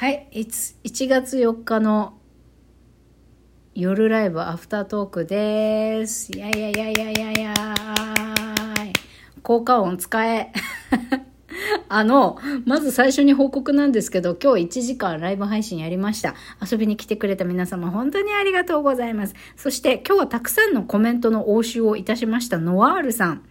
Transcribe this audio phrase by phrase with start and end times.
[0.00, 2.14] はい、1月4日の
[3.74, 6.32] 夜ライブアフタートークです。
[6.32, 7.54] いやいやいやいやいやいや
[9.42, 10.54] 効果音使え。
[11.90, 16.34] あの、まず最初に報告なんですけど、今日1時間ライブ配信やりました。
[16.66, 19.34] 遊びに来てくれた皆様、本当にありがとうございます。
[19.54, 23.42] そして今日はたくさんのコメントの応酬をいたしました、ノワールさん。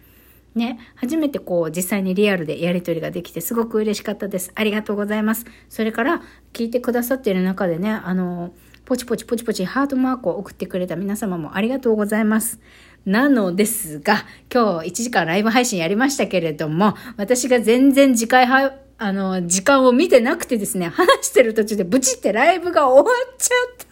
[0.54, 4.50] ね、初めてこう実際にリアルでやり取りができてすごく嬉しかったです。
[4.54, 5.44] ありがとうございます。
[5.68, 6.22] それから
[6.52, 8.52] 聞いてくださっている中でね、あの、
[8.84, 12.58] ポチポチポチポチハートマークを送ってくれた皆様もありがとうございます。
[13.06, 23.90] なのですが、今日1時間ライブ配信やりましたけれども、私が全然次回、あの、時間を見てなくてですね、話してる途中でブチってライブが終わっちゃった。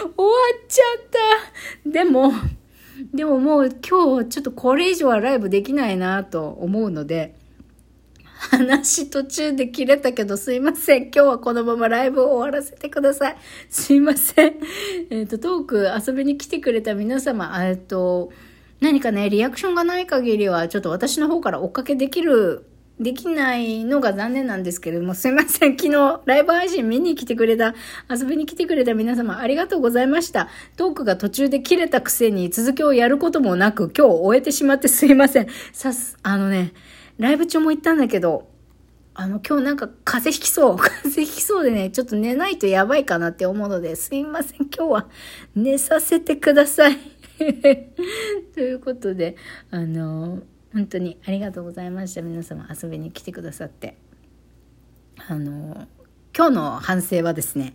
[0.00, 0.32] 終わ
[0.64, 1.90] っちゃった。
[1.90, 2.32] でも、
[3.14, 7.34] でももう今日ちょっとこれ以上はライブできないなと思うので、
[8.24, 11.02] 話途中で切れたけどすいません。
[11.04, 13.36] 今日はこのままライブを終わらせてください。
[13.68, 14.54] すいません。
[15.10, 18.32] えっ、と、トーク遊びに来てくれた皆様、えっと、
[18.80, 22.69] 何かね、リアクションがない限りはちょっと私の方から追っかけできる
[23.00, 25.78] できないのが残念なんですけれども、すいません。
[25.78, 27.74] 昨日、ライブ配信見に来てくれた、
[28.10, 30.48] 遊びに来てくれた皆様、ありがとうございました。
[30.76, 35.46] トークが途中で切れたくせに続きをやることもなく、今日終えてしまってすいません。
[35.72, 36.74] さす、あのね、
[37.16, 38.50] ライブ中も言ったんだけど、
[39.14, 40.76] あの、今日なんか風邪ひきそう。
[40.78, 44.68] 風邪ひきそうでね、ちょっと寝ないとやばいかなって思うので、すいません。
[44.68, 45.08] 今日は
[45.54, 46.98] 寝させてください。
[48.54, 49.36] ということで、
[49.70, 52.22] あの、本当にありがとうございました。
[52.22, 53.96] 皆様遊びに来てくださって。
[55.28, 55.86] あの、
[56.36, 57.74] 今日の反省はですね、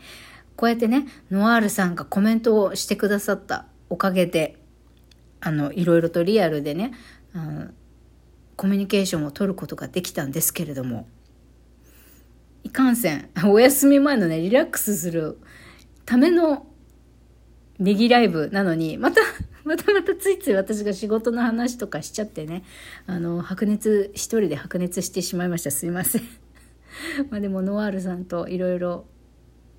[0.56, 4.58] こうやってね、ノワールさんがコメントをしてくださったおかげで、
[5.42, 6.94] あの、いろいろとリアルでね、
[7.34, 7.70] あの
[8.56, 11.08] コミュニケーションを取ることができたんですけれども、
[12.64, 15.38] いかんせん、 お休み前のね、リラックスする
[16.06, 16.66] ための
[17.78, 19.22] ネギライブなのに、また、
[19.66, 22.64] またまたついつい私が仕事の話とかしちゃってね、
[23.08, 25.72] あの、白熱、一人で白熱してしまいました。
[25.72, 26.22] すいません。
[27.32, 29.06] まあでも、ノワールさんといろいろ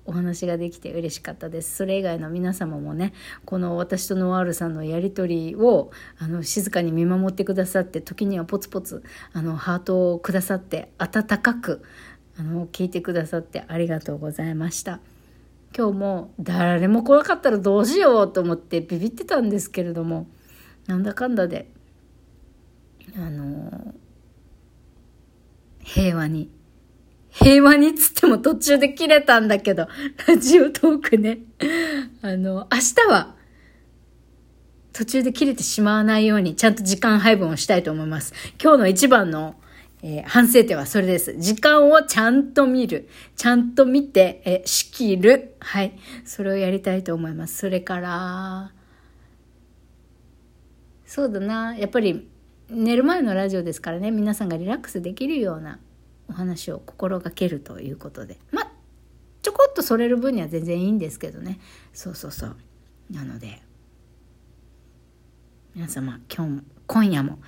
[0.05, 1.77] お話ができて嬉しかったです。
[1.77, 3.13] それ以外の皆様もね、
[3.45, 11.81] この私とノワールさんのやりとりを、あの、静かに見守ってくださって、時にはポツポツ、あの、ハートをくださって、温かく、
[12.37, 14.99] あの、聞いてくださってありがとうございました。
[15.77, 20.25] 今日も誰も来なかったらどうしようと思ってビビってたんですけれども、
[20.87, 21.69] なんだかんだで、
[23.15, 23.93] あの、
[25.83, 26.49] 平和に、
[27.29, 29.87] 平和にっつっても途中で切れたんだけど、
[30.27, 31.41] ラジオトークね。
[32.23, 33.35] あの、明日は、
[34.93, 38.33] 途中で切れてしまわないように、ちゃんと時間配分をしたいと思います。
[38.59, 39.53] 今日の一番の、
[40.03, 41.35] えー反省点はそれです。
[41.37, 43.09] 時間をちゃんと見る。
[43.35, 45.55] ちゃんと見て、えー仕切る。
[45.59, 45.97] はい。
[46.25, 47.57] それをやりたいと思います。
[47.57, 48.71] それから、
[51.05, 51.75] そうだな。
[51.75, 52.29] やっぱり、
[52.69, 55.79] 寝る前のラジオですからね、皆さんがリラックスできるような
[56.29, 58.37] お話を心がけるということで。
[58.51, 58.71] まあ、
[59.41, 61.59] ちょこっとそれる分には全然いいんですけどね。
[61.93, 62.55] そうそうそう。
[63.09, 63.61] なので、
[65.73, 67.39] 皆様、今日も、今夜も、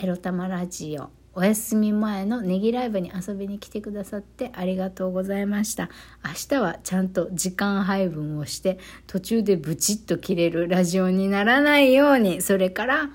[0.00, 5.90] エロ玉ラジオ、お休み前のネギライブに遊びに来てくださってありがとうございました。
[6.24, 13.10] 明日はちゃんと時間配分をして、途中でブチッと切れるラジオにならないように、それから、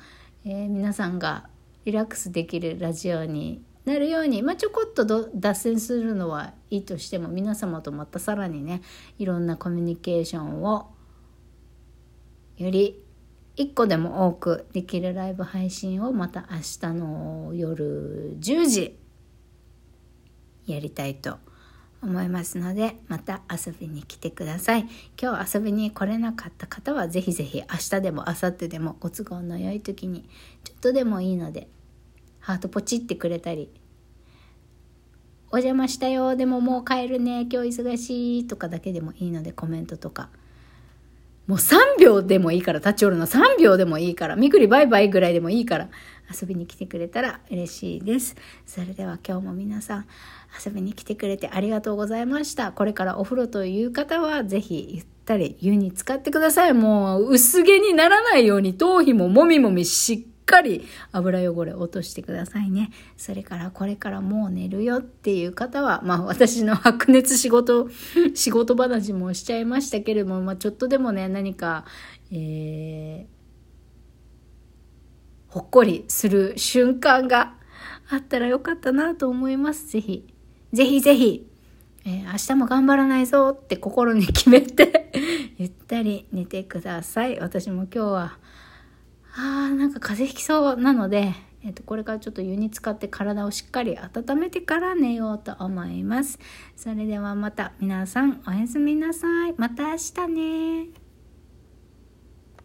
[0.45, 1.47] えー皆さんが
[1.85, 8.81] リラックスできるラジオになるように、まあ、ちょこっと脱線するのはいいとしても皆様とまたさらにね
[9.17, 10.91] いろんなコミュニケーションを
[12.57, 13.01] より
[13.59, 18.97] 1個でも多くできるライブ配信をまた明日の夜10時
[20.65, 21.39] やりたいと
[22.01, 24.87] 思いますのでまた遊びに来てください。
[25.21, 30.29] 今日遊びに来れなかった方はぜひぜひ明日でも明後日でもご都合の良い時に
[30.63, 31.67] ちょっとでもいいので
[32.39, 33.69] ハートポチってくれたり
[35.51, 40.29] お邪魔したよでももう帰るね今日忙しいとかだけでもいいのでコメントとか。
[41.49, 45.89] もう3秒でもいいから、立ち寄るの3秒でもいいから、みくりバイバイぐらいでもいいから、
[46.31, 48.35] 遊びに来てくれたら嬉しいです。
[48.67, 50.05] それでは今日も皆さん、
[50.63, 52.71] 遊びに来てくれてありがとうございました。
[52.71, 56.73] これからお風呂という方は、ぜひゆったり湯に浸かってください。
[56.75, 62.89] もう薄毛にならないように頭皮ももみもみしっかり油汚れ落としてくださいね。
[63.17, 67.89] それからこれからもう寝るよっていう方は、まあ私の 白熱仕事、
[68.33, 71.85] 仕事話もしちゃいましたけれども、まあちょっとでもね、何か、
[72.31, 73.39] えー、
[75.53, 77.53] ほっこりする瞬間が
[78.09, 79.87] あったらよかったなと思います。
[79.89, 80.25] ぜひ、
[80.73, 81.47] ぜひぜひ、
[82.05, 85.11] えー、明日も頑張らないぞって心に決めて
[85.57, 87.39] ゆったり寝てください。
[87.39, 88.37] 私も今日は、
[89.35, 91.33] あーなんか風邪ひきそうなので、
[91.63, 96.39] えー、とこれからちょっと湯に浸かって体をしっかり温めてから寝ようと思います。
[96.75, 99.53] それではまた皆さんおやすみなさい。
[99.57, 101.08] また明日ね